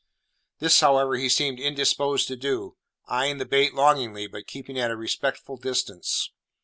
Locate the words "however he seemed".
0.79-1.59